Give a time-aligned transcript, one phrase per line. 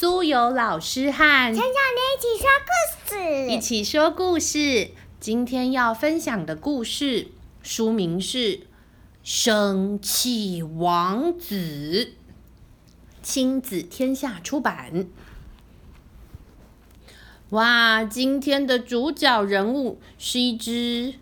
[0.00, 1.72] 苏有老师和陈小莲
[2.14, 4.92] 一起说故事，一起说故事。
[5.18, 7.32] 今天要分享的故事
[7.64, 8.38] 书名是
[9.24, 11.56] 《生气王子》，
[13.24, 15.08] 亲子天下出版。
[17.48, 21.14] 哇，今天的主角人物是一只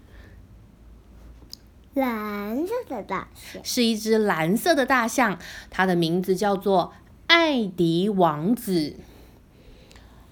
[1.95, 5.39] 蓝色的大象，是一只蓝色的大象，
[5.71, 6.93] 它的名字叫做
[7.27, 8.95] 艾迪王子。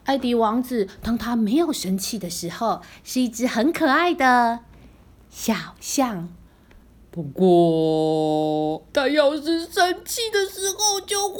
[0.04, 4.60] 艾迪王子，当他没有生气的时候，是一只很可爱的
[5.30, 6.28] 小象。
[7.10, 11.38] 不过，他要是生气的时候，就会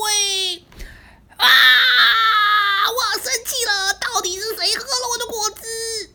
[1.37, 1.47] 啊！
[2.89, 6.11] 我生气了，到底是谁喝了我的果汁？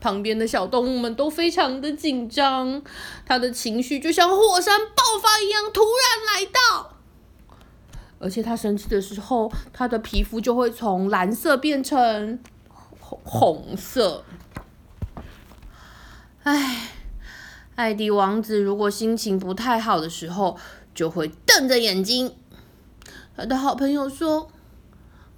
[0.00, 2.82] 旁边的小动物们都非常的紧张，
[3.26, 6.89] 他的情绪就像火山爆发一样，突然来到。
[8.20, 12.38] 而且他生气的时候，他的皮肤就会从蓝色变成
[13.00, 14.24] 红红色。
[16.42, 16.90] 唉，
[17.74, 20.58] 艾迪王子如果心情不太好的时候，
[20.94, 22.36] 就会瞪着眼睛。
[23.36, 24.50] 他的好朋友说：“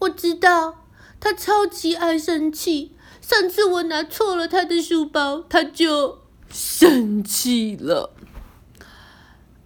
[0.01, 0.85] 我知道，
[1.21, 2.97] 他超级爱生气。
[3.21, 6.19] 上次我拿错了他的书包，他就
[6.51, 8.13] 生气了。”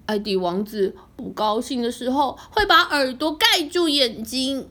[0.07, 4.71] 艾迪王子不高兴的时候，会把耳朵盖住眼睛。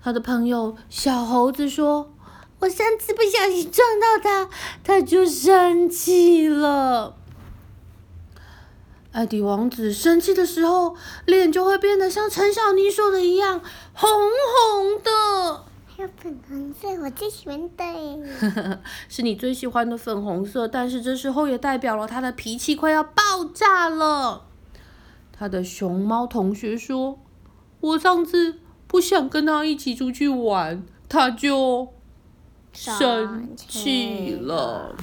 [0.00, 2.12] 他的朋友小猴子说
[2.60, 4.48] ：“我上次不小心撞到他，
[4.82, 7.16] 他就生气了。”
[9.12, 10.96] 艾迪王子生气的时候，
[11.26, 13.60] 脸就会变得像陈小妮说的一样，
[13.92, 15.64] 红红的。
[16.08, 18.80] 粉红色，我最喜欢的。
[19.08, 24.46] 是你最喜欢的粉红色，但是这时候也代表了他的脾气快要爆炸了。
[25.32, 27.18] 他的熊猫同学说
[27.80, 31.92] ：“我上次不想跟他一起出去玩，他就
[32.72, 34.94] 生气了。”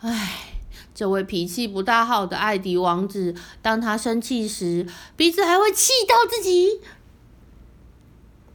[0.00, 0.54] 唉，
[0.94, 6.80] 这位脾气不大好的艾迪王子，当他生气时，鼻子还会气到自己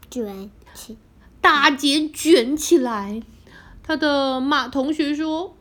[0.09, 0.49] 卷
[1.41, 3.21] 大姐卷起来。
[3.83, 5.55] 他的马同学说：“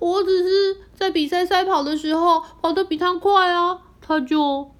[0.00, 4.72] 我只是在比赛赛跑的时候跑得比他快啊。”他就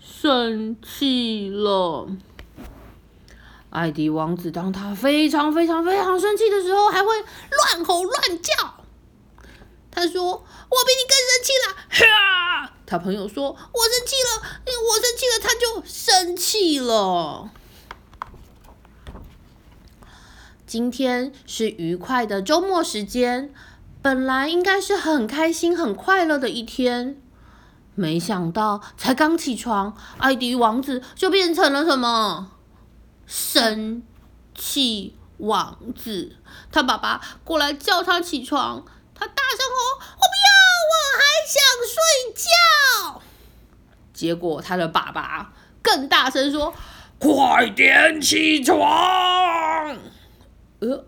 [0.00, 2.08] 生气了。
[3.68, 8.52] 艾迪王子当他非常非常非常生气的时候，还会乱吼乱叫。
[9.90, 11.66] 他说：“我比你更生气了！”！
[12.86, 14.42] 他朋友说：“我生气了，
[14.88, 17.50] 我生气了。”他就生气了。
[20.72, 23.52] 今天是愉快的周末时间，
[24.00, 27.20] 本来应该是很开心、很快乐的一天。
[27.94, 32.52] 没想到，才刚起床，艾迪王子就变成了什么？
[33.26, 34.02] 生
[34.54, 36.36] 气王子。
[36.70, 38.82] 他爸爸过来叫他起床，
[39.14, 40.48] 他大声吼：“我不要，
[40.88, 41.22] 我还
[41.52, 42.00] 想睡
[42.34, 43.22] 觉。”
[44.14, 45.52] 结果他的爸爸
[45.82, 46.72] 更大声说
[47.20, 48.78] ：“快点起床！”
[50.82, 51.04] 呃，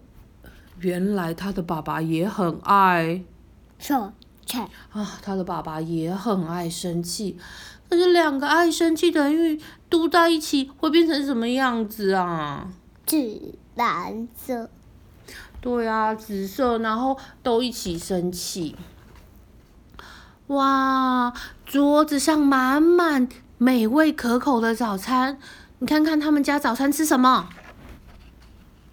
[0.79, 3.25] 原来他的爸爸也很爱
[3.77, 4.13] 说
[4.47, 7.37] 菜啊，他的爸爸也很爱生气。
[7.91, 12.69] 可是两个爱生气的人嘟在一起会变成什么样子啊？
[13.05, 14.71] 紫蓝色，
[15.61, 18.77] 对啊，紫色，然后都一起生气。
[20.47, 21.33] 哇，
[21.67, 25.37] 桌子上满满美味可口的早餐，
[25.81, 27.49] 你看看他们家早餐吃什么？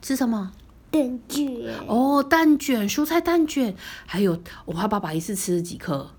[0.02, 0.52] 吃什么？
[0.92, 1.48] 蛋卷
[1.88, 3.74] 哦，蛋卷，蔬菜蛋卷，
[4.06, 6.12] 还有我和爸爸一次吃了几颗，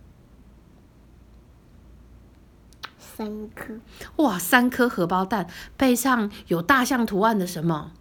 [2.99, 3.75] 三颗
[4.17, 5.47] 哇，三颗荷包蛋，
[5.77, 7.93] 背上有大象图案的什么？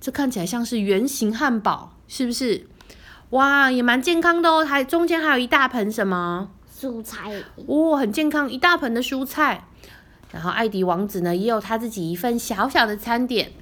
[0.00, 2.66] 这看起来像是圆形汉堡，是不是？
[3.30, 6.50] 哇，也蛮健康的哦，还中间还有一大盆什么？
[6.76, 7.32] 蔬菜
[7.66, 9.68] 哦，很健康，一大盆的蔬菜。
[10.32, 13.52] 然后艾迪王子呢，也有他自己一份小小的餐点。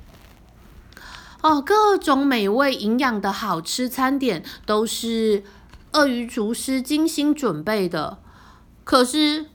[1.46, 5.44] 哦，各种美味营养的好吃餐点都是
[5.92, 8.18] 鳄鱼厨师精心准备的。
[8.82, 9.46] 可是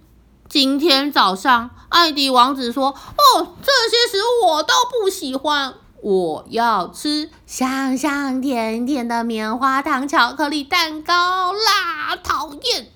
[0.48, 12.16] 今天早上，艾迪王子说：“哦，这些食物我都不喜欢，我要吃香香甜甜的棉花糖巧克力蛋糕啦！
[12.24, 12.88] 讨厌！”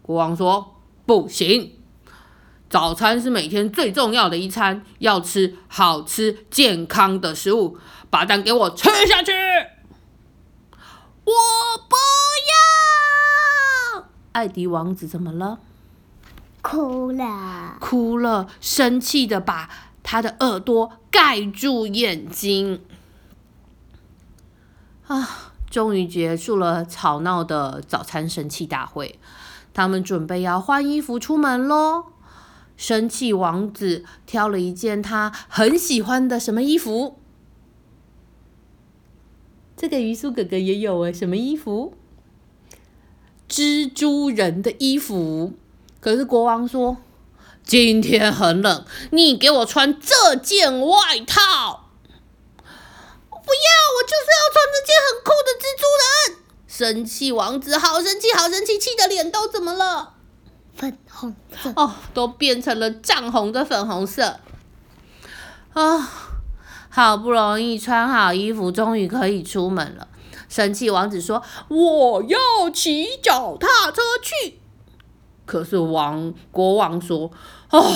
[0.00, 1.72] 国王说：“不行。”
[2.70, 7.76] 早餐是每天最重要的一餐，要吃好吃健康的食物，
[8.08, 9.32] 把蛋给我吃下去。
[11.24, 11.32] 我
[11.88, 11.96] 不
[13.96, 14.04] 要！
[14.30, 15.58] 艾迪王子怎么了？
[16.62, 19.68] 哭了，哭了，生气的把
[20.04, 22.84] 他的耳朵盖住眼睛。
[25.08, 29.18] 啊，终于结束了吵闹的早餐神器大会，
[29.74, 32.04] 他们准备要换衣服出门喽。
[32.80, 37.18] 生气王子挑了一件他很喜欢的什么衣服？
[39.76, 41.92] 这个鱼苏哥哥也有哎，什么衣服？
[43.46, 45.52] 蜘蛛人的衣服。
[46.00, 46.96] 可是国王说
[47.62, 51.90] ：“今天很冷，你给我穿这件外套。”
[52.56, 56.38] 不要，我就是要穿这件很酷的蜘蛛人。
[56.66, 60.14] 生气王子好生气，好生气，气的脸都怎么了？
[60.74, 64.40] 粉红色哦，都变成了涨红的粉红色。
[65.72, 66.10] 啊，
[66.88, 70.08] 好不容易穿好衣服，终于可以出门了。
[70.48, 74.58] 生气王子说：“我要骑脚踏车去。”
[75.46, 77.30] 可是王国王说
[77.70, 77.92] ：“哦，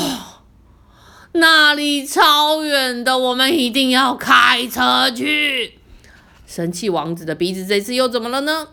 [1.32, 5.80] 那里超远的，我们一定要开车去。”
[6.46, 8.68] 神气王子的鼻子这次又怎么了呢？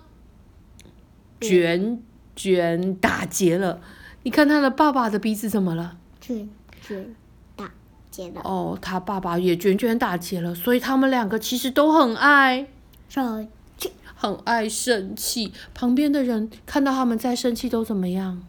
[1.39, 2.03] 卷
[2.41, 3.79] 卷打结了。
[4.23, 5.97] 你看他的爸爸的鼻子怎么了？
[6.19, 6.49] 卷
[6.81, 7.15] 卷
[7.55, 7.69] 打
[8.09, 8.41] 结了。
[8.43, 12.67] 哦，他爸爸也卷卷打结了，所以他们两个其实都很爱
[13.07, 13.47] 生
[13.77, 15.53] 气，很爱生气。
[15.75, 18.41] 旁边的人看到他们在生气，都怎么样？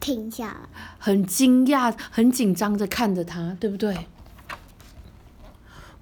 [0.00, 0.56] 停下来，
[0.98, 4.06] 很惊讶、很紧张的看着他，对不对？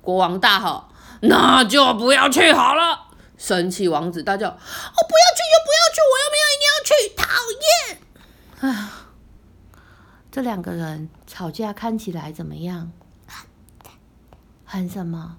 [0.01, 0.85] 国王大吼
[1.23, 5.43] ：“那就不要去好了！”生气王子大叫：“哦，不要去
[6.87, 7.27] 去，讨
[7.91, 7.99] 厌！”
[8.63, 8.91] 唉，
[10.31, 12.93] 这两个人吵架看起来怎么样？
[14.65, 15.37] 很什么？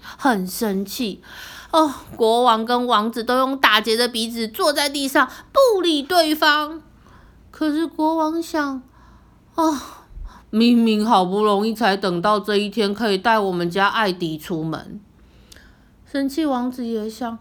[0.00, 1.22] 很生气
[1.70, 1.92] 哦！
[2.16, 6.80] 国王跟王子都用打结的鼻子坐在地上，不理对方。
[7.50, 8.82] 可是国王想，
[9.54, 10.06] 啊，
[10.50, 15.00] 明明好不容易才等到这一天，可以带我们家艾迪出门。
[16.10, 17.38] 生气王子也想，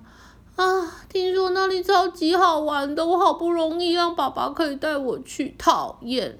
[0.57, 6.37] 啊，听说那里超级好玩的，我好不容易让爸爸可以带我去，讨厌。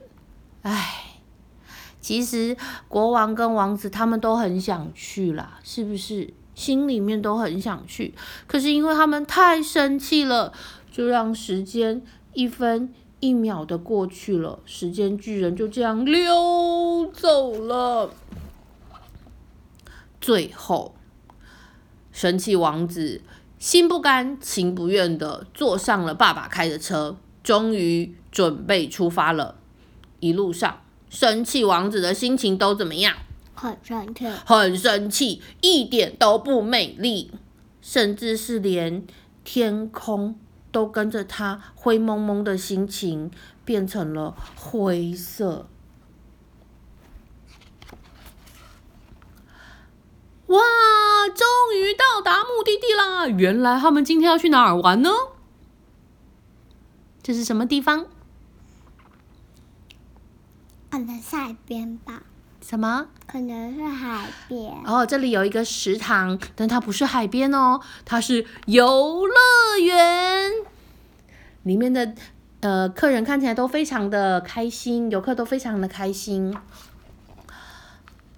[0.64, 1.22] 唉，
[2.02, 2.58] 其实
[2.90, 6.34] 国王跟王子他们都很想去啦，是不是？
[6.54, 8.14] 心里面都很想去，
[8.48, 10.52] 可是因为他们太生气了，
[10.92, 12.02] 就让时间
[12.34, 12.94] 一分。
[13.20, 18.12] 一秒的过去了，时间巨人就这样溜走了。
[20.22, 20.94] 最后，
[22.12, 23.24] 神奇王子
[23.60, 29.56] 心不甘情不愿的坐上了爸爸开的车，终于准备出发了。
[30.20, 33.16] 一路上，生气王子的心情都怎么样？
[33.56, 37.32] 很生气，很生气，一点都不美丽，
[37.82, 39.06] 甚至是连
[39.44, 40.36] 天空。
[40.70, 43.32] 都跟着他灰蒙蒙的心情
[43.66, 45.66] 变成了灰色。
[50.48, 50.60] 哇，
[51.36, 51.46] 终
[51.76, 53.28] 于到达目的地啦！
[53.28, 55.10] 原来他们今天要去哪儿玩呢？
[57.22, 58.06] 这是什么地方？
[60.90, 62.24] 可能是海边吧。
[62.62, 63.08] 什么？
[63.28, 64.74] 可能是海边。
[64.86, 70.52] 哦，这里有一个食堂，但它不是海边哦，它是游乐园。
[71.64, 72.16] 里面的
[72.62, 76.58] 呃客人看起来都非常的开心，游客都非常的开心。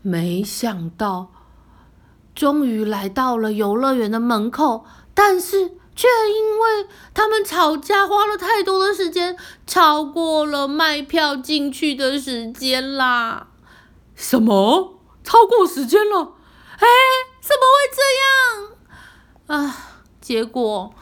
[0.01, 1.31] 没想到，
[2.39, 9.35] 终于来到了游乐园的门口，但是却因为他们吵架，花了太多的时间，
[9.67, 13.47] 超过了卖票进去的时间啦。
[14.15, 15.01] 什么？
[15.21, 16.31] 超过时间了？
[16.77, 16.87] 哎，
[17.41, 18.01] 怎么会这
[19.51, 19.61] 样？
[19.65, 19.75] 啊！
[20.21, 20.93] 结果，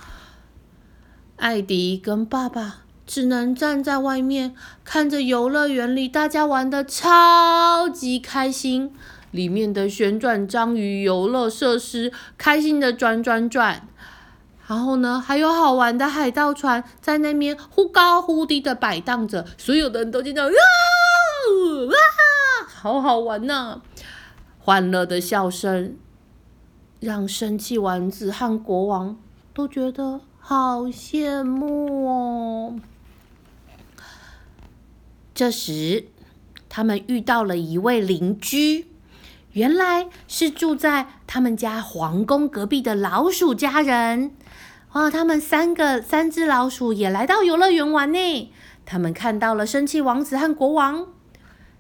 [1.36, 8.96] 艾迪跟爸爸只能站在外面，看着游乐园里大家玩的超级开心，
[9.32, 13.88] 里面的旋转章鱼游乐设施开心的转转转，
[14.68, 20.52] 然后呢，还有好玩的海盗船在那边忽高忽低的摆荡着，所有的人都听到哇！
[22.68, 23.82] 好好玩呐！
[24.60, 25.96] 欢乐的笑声
[27.00, 29.18] 让生气丸子和国王
[29.54, 32.80] 都觉得好羡慕哦。
[35.34, 36.06] 这时，
[36.68, 38.88] 他们遇到了一位邻居，
[39.58, 44.36] 原来是住在他们家皇宫隔壁的老鼠家人。
[44.92, 48.54] 哇，他们三个三只老鼠也来到游乐园玩呢。
[48.86, 51.08] 他们看到了生气王子和国王。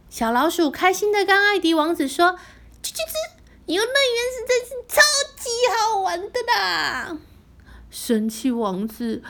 [0.09, 2.31] 小老鼠开心的跟艾迪王子说
[2.81, 3.13] ：“吱吱吱，
[3.67, 5.01] 游乐园实在是超
[5.37, 7.15] 级好玩的啦！”
[7.91, 9.21] 生气王子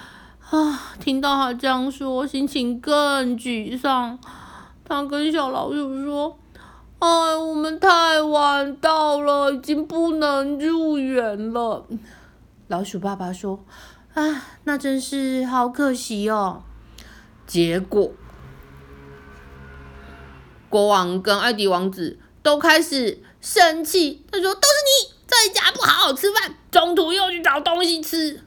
[0.50, 4.18] 啊，听到他这样说，心情更沮丧。
[4.86, 6.40] 他跟小老鼠说
[7.00, 11.86] ：“哎，我们太晚到了，已经不能入园了。”
[12.68, 13.64] 老鼠爸爸说
[14.16, 16.64] ：“啊，那真是好可惜哦。”
[17.46, 18.12] 结果，
[20.70, 24.26] 国王跟艾迪王子都开始生气。
[24.32, 28.44] 他说：“都是你在家不好好吃饭，中途又去找东西吃。”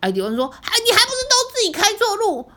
[0.00, 2.50] 艾迪王说：“还你还不是都自己开错路？”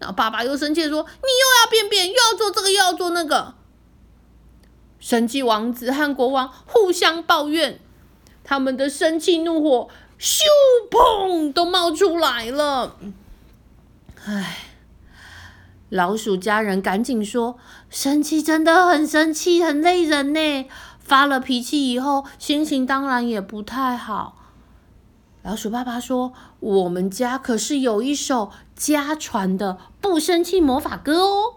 [0.00, 3.54] 然后爸爸又生气说：“你又要便便，又要做这个，又要做那个。”
[5.00, 7.80] 生气王子和国王互相抱怨，
[8.42, 9.88] 他们的生气怒火
[10.18, 10.42] 咻
[10.90, 12.96] 砰都冒出来了。
[14.24, 14.58] 唉，
[15.88, 20.66] 老鼠家人赶紧说：“生气真的很生气，很累人呢。
[21.00, 24.34] 发了脾气以后，心情当然也不太好。”
[25.42, 31.54] 老鼠爸爸说：“我们家可是有一首家传的不生气魔法歌哦。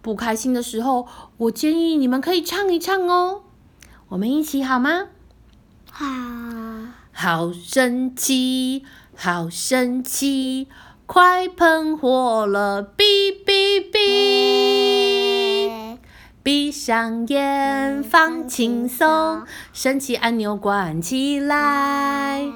[0.00, 3.42] 不开心的时候，我建议你们可以唱一唱哦。
[4.08, 5.08] 我们一起好吗？
[5.90, 6.06] 好，
[7.12, 10.68] 好生气，好生气，
[11.06, 12.82] 快喷火了！
[12.96, 13.98] 哔哔哔，
[16.42, 22.46] 闭上眼，放轻松，生气按钮关起来。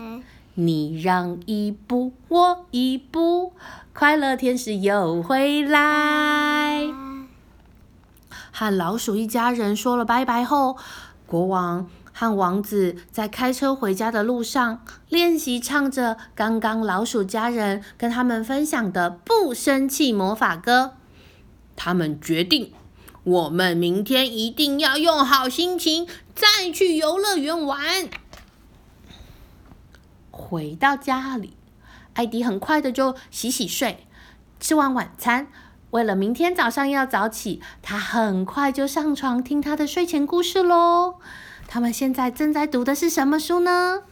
[0.54, 3.52] 你让一步，我一步，
[3.92, 7.01] 快乐天使又回来。
[8.52, 10.76] 和老鼠一家人说了拜拜后，
[11.26, 20.92] 国王和王子在开车回家的路上练习唱着刚刚老鼠家人跟他们分享的不生气魔法歌。
[21.74, 22.74] 他们决定，
[23.24, 27.80] 我们明天一定要用好心情再去游乐园玩。
[30.30, 31.56] 回到家里，
[32.12, 34.06] 艾迪很快的就洗洗睡，
[34.60, 35.48] 吃完晚餐。
[35.92, 41.16] 为了明天早上要早起，他很快就上床听他的睡前故事喽。
[41.68, 44.02] 他们现在正在读的是什么书呢？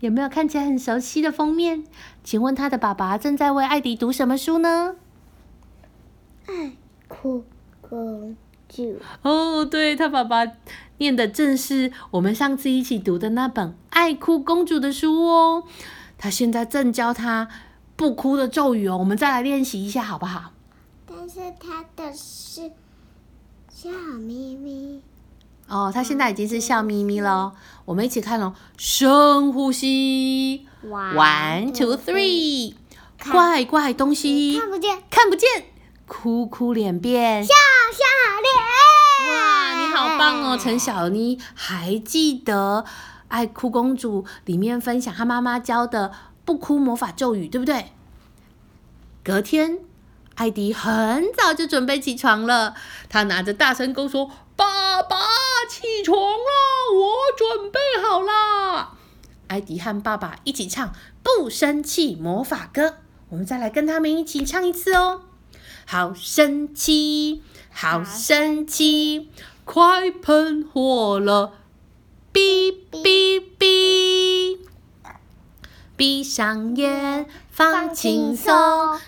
[0.00, 1.84] 有没有看起来很熟悉的封面？
[2.22, 4.96] 请问他的爸爸正在为艾迪读什么书呢？
[6.44, 6.72] 爱
[7.08, 7.44] 哭
[7.80, 8.36] 公
[8.68, 8.98] 主。
[9.22, 10.46] 哦，对他爸爸
[10.98, 15.64] 念的正是我们上次一起读的那本《爱哭公主》的书哦。
[16.18, 17.48] 他现在正教他
[17.96, 20.52] 不哭的咒语哦，我们再来练习一下好不好？
[21.08, 22.70] 但是他的是
[23.72, 23.88] 笑
[24.18, 25.00] 眯眯。
[25.68, 27.52] 哦，他现在已经是笑眯眯了。
[27.84, 32.74] 我们一起看哦，深呼吸，one two three，
[33.32, 34.58] 怪怪东西。
[34.60, 35.48] 看不见，看不见，
[36.06, 37.42] 哭哭脸变。
[37.42, 37.52] 笑
[37.92, 38.04] 笑
[38.42, 39.34] 脸。
[39.34, 41.40] 哇，你好棒哦，陈小妮。
[41.54, 42.84] 还记得
[43.28, 46.12] 《爱哭公主》里面分享她妈妈教的
[46.46, 47.92] 不哭魔法咒语，对不对？
[49.22, 49.80] 隔天，
[50.36, 52.74] 艾迪很早就准备起床了，
[53.10, 55.18] 他拿着大声公说：“爸爸，
[55.68, 58.96] 起床了，我准备好啦。”
[59.48, 60.88] 艾迪和爸爸一起唱
[61.22, 62.88] 《不生气魔法歌》，
[63.28, 65.22] 我们再来跟他们一起唱一次哦。
[65.84, 69.30] 好生气，好生气，
[69.64, 71.54] 快喷火了！
[72.32, 74.05] 哔哔哔，
[75.96, 78.52] 闭上眼，放轻松，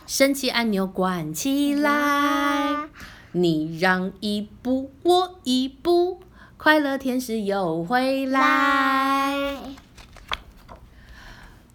[0.06, 2.88] 神奇按钮关起来。
[3.32, 6.20] 你让一步，我一步，
[6.56, 9.58] 快乐天使又回来。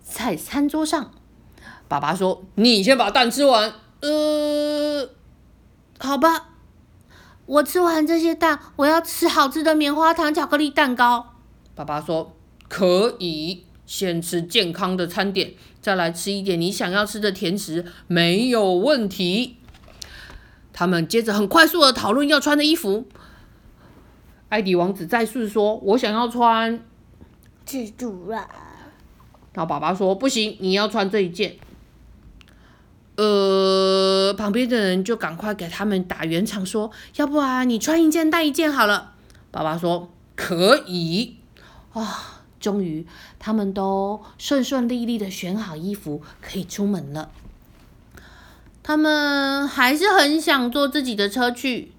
[0.03, 1.11] 在餐桌上，
[1.87, 5.09] 爸爸说：“你先把蛋吃完。”呃，
[5.99, 6.49] 好吧，
[7.45, 11.33] 我吃完这些蛋，我要吃好吃的棉花糖巧克力蛋糕。
[11.75, 12.33] 爸爸说
[12.67, 19.57] ：“可以，先吃健康的餐点，再来吃一点你想要吃的甜食，没有问题。”
[20.73, 23.05] 他们接着很快速的讨论要穿的衣服。
[24.49, 26.83] 艾迪王子再次说：“我想要穿。”
[27.67, 28.39] 蜘蛛人。
[29.53, 31.57] 然后爸爸说：“不行，你要穿这一件。”
[33.15, 39.13] 呃，旁边的人就赶快给他们打圆场，说：“要不然你穿一件带一件好了。”
[39.51, 41.37] 爸爸说：“可以。”
[41.93, 43.05] 啊，终于
[43.39, 47.29] 他们都顺顺利利的选好衣服，可以出门了。
[48.81, 51.91] 他们还是很想坐自己的车去。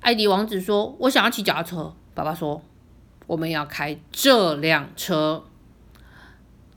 [0.00, 2.60] 艾迪王子说：“我想要骑脚踏车。”爸爸说
[3.28, 5.44] ：“我们要开这辆车。”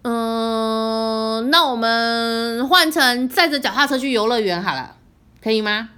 [0.08, 4.98] 嗯，那我们换成载着脚踏车去游乐园好了，
[5.42, 5.90] 可以吗？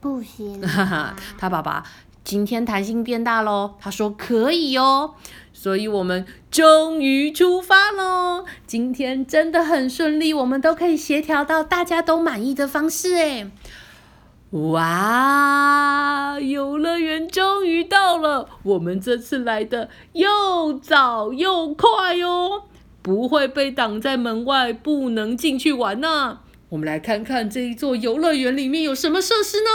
[0.00, 0.60] 不行。
[0.66, 1.84] 哈哈，他爸爸
[2.28, 5.14] 今天弹性变大喽，他说可以哦，
[5.54, 8.44] 所以我们终于出发喽。
[8.66, 13.50] 今天真的很顺利，我们都可以协调到大家都满意的方式哎。
[14.50, 16.38] 哇！
[16.38, 22.64] 游乐园终于到了，我们这次来的又早又快哦，
[23.00, 26.40] 不会被挡在门外，不能进去玩呐。
[26.68, 29.70] 我们来看看这一座游乐园里面有什么设施呢？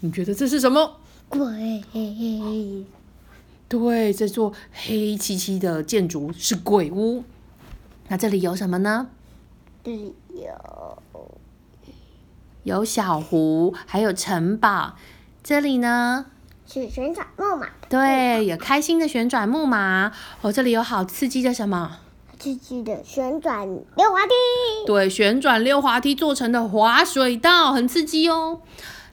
[0.00, 0.96] 你觉得这是什么？
[1.32, 1.82] 鬼，
[3.66, 7.24] 对，这座黑漆漆的建筑是鬼屋。
[8.08, 9.08] 那这里有什么呢？
[9.82, 11.02] 这里有，
[12.64, 14.94] 有小湖，还有城堡。
[15.42, 16.26] 这里呢，
[16.66, 20.12] 是旋转木马，对，有开心的旋转木马。
[20.42, 21.98] 哦，这里有好刺激的什么？
[22.38, 24.32] 刺激的旋转溜滑梯，
[24.86, 28.60] 对，旋转溜滑梯做成的滑水道，很刺激哦。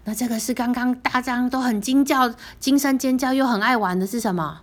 [0.10, 4.62] 那这个是刚刚大家都很惊叫、惊声尖叫又很爱玩的是什么？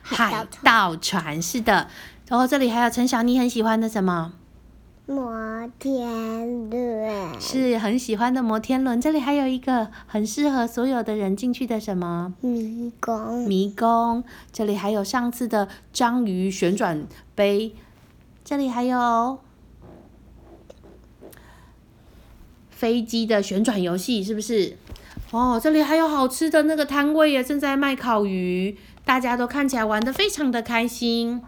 [0.00, 1.88] 海盗船，是的。
[2.28, 4.32] 然后这里还有陈小妮很喜欢的什么？
[5.06, 9.00] 摩天轮，是很喜欢的摩天轮。
[9.00, 12.32] 这里还有一个很适合所有的人进去的什么？
[12.40, 14.22] 迷宫，迷宫。
[14.52, 17.74] 这里还有上次的章鱼旋转杯。
[18.44, 19.40] 这里还有
[22.84, 24.76] 飞机的旋转游戏，是不是？
[25.30, 28.76] 哦，这里还有好吃的那个摊位耶，正在卖烤鱼，
[29.06, 31.40] 大家都看起来玩的非常的开心。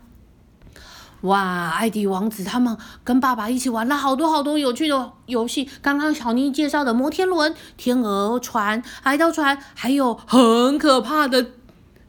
[1.21, 2.75] 哇，艾迪王子他们
[3.05, 5.69] 跟爸爸一起玩了好多好多有趣的游戏。
[5.83, 11.45] 刚刚小妮介绍的摩天轮、天鹅船、海盗船，还有很可怕的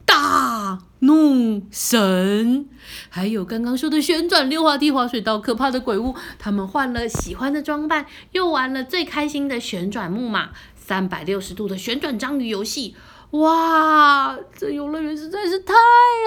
[0.08, 2.66] 大怒神，
[3.10, 6.14] 还有刚刚说的旋转溜滑梯、滑水道、可怕的鬼屋。
[6.38, 12.96] 他们换了喜欢的装扮，又玩了最开心的旋转木马、三百六十度的旋转章鱼游戏。
[13.32, 15.74] 哇，这游乐园实在是太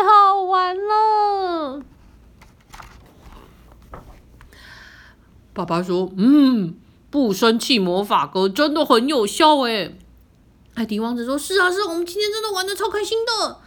[0.08, 1.82] 好玩了！
[5.54, 6.76] 爸爸说：“嗯，
[7.10, 9.98] 不生气魔法歌真的很有效诶。”
[10.76, 13.60] 艾迪王子说：“是啊，是啊，我们今天真的玩的超开心的，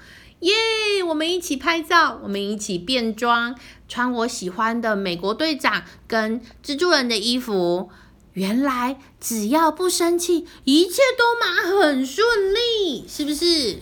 [0.44, 1.02] 耶！
[1.08, 3.54] 我们一起拍照，我们一起变装，
[3.88, 7.90] 穿我喜欢的美国队长跟蜘蛛人的衣服。
[8.34, 13.78] 原来只要不生气，一切都嘛很顺利，是不是？”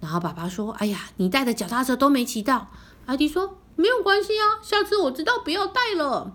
[0.00, 2.68] 然后爸爸说：“哎呀，你带的脚踏车都没骑到。”
[3.06, 6.32] 艾迪说：“没有关系啊，下次我知道不要带了。”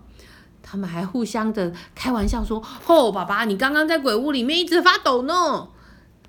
[0.64, 5.68] 他们还互相的开玩笑说：“哦，爸爸，你刚刚在鬼屋里面一直发抖呢。”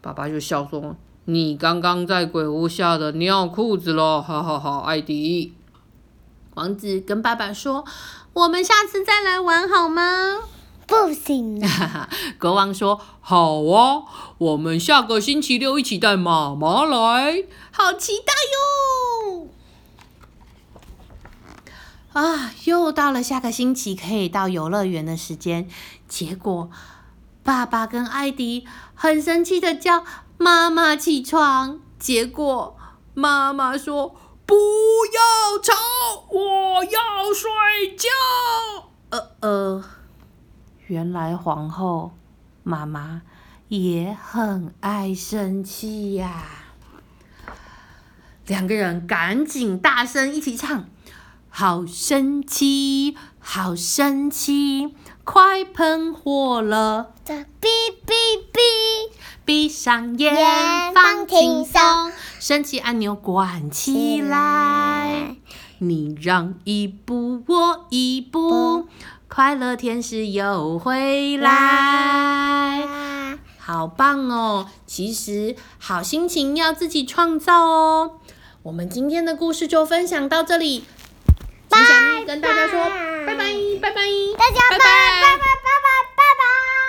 [0.01, 5.53] 爸爸就笑说：“你刚刚在鬼屋吓得尿裤子了，哈哈哈！”艾迪
[6.55, 7.85] 王子跟爸爸说
[8.33, 10.39] ：“我们下次再来玩好吗？”
[10.85, 12.09] 不行啊！
[12.37, 14.03] 国王说：“好啊，
[14.37, 19.47] 我们下个星期六一起带妈妈来，好期待哟！”
[22.11, 25.69] 啊，又到了下个星期可以到游乐园的时间，
[26.07, 26.69] 结果
[27.41, 30.03] 爸爸跟艾迪很生气的叫
[30.43, 32.77] 妈妈起床，结果
[33.13, 34.13] 妈妈说
[34.45, 34.55] 不
[35.13, 35.73] 要吵，
[36.29, 38.09] 我要睡觉。
[39.09, 39.83] 呃呃，
[40.87, 42.11] 原来皇后
[42.61, 43.21] 妈妈
[43.69, 46.43] 也很爱生气呀。
[48.45, 50.89] 两个人赶紧大声一起唱。
[51.55, 54.93] 好生气，好生气，
[55.25, 57.13] 快喷火了！
[57.25, 58.11] 哔哔
[58.51, 58.59] 哔，
[59.45, 65.37] 闭上眼，放轻松，生气按钮关起来。
[65.77, 68.87] 你让一步，我一步，
[69.29, 72.87] 快乐天使又回来。
[73.57, 74.67] 好棒哦！
[74.85, 78.19] 其实好心情要自己创造哦。
[78.63, 80.83] 我们今天的故事就分享到这里。
[82.25, 82.79] 跟大家说
[83.25, 83.43] 拜拜，
[83.81, 84.01] 拜拜，
[84.37, 86.82] 大家拜拜拜拜拜拜拜拜。